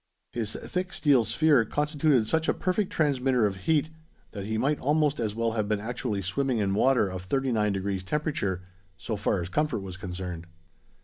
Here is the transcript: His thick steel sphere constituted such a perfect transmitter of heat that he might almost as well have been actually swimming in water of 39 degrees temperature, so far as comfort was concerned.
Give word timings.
His 0.31 0.55
thick 0.55 0.93
steel 0.93 1.23
sphere 1.25 1.63
constituted 1.63 2.25
such 2.27 2.47
a 2.49 2.55
perfect 2.55 2.91
transmitter 2.91 3.45
of 3.45 3.55
heat 3.67 3.91
that 4.31 4.47
he 4.47 4.57
might 4.57 4.79
almost 4.79 5.19
as 5.19 5.35
well 5.35 5.51
have 5.51 5.69
been 5.69 5.79
actually 5.79 6.23
swimming 6.23 6.57
in 6.57 6.73
water 6.73 7.07
of 7.07 7.21
39 7.21 7.71
degrees 7.71 8.03
temperature, 8.03 8.63
so 8.97 9.15
far 9.15 9.43
as 9.43 9.49
comfort 9.49 9.81
was 9.81 9.97
concerned. 9.97 10.47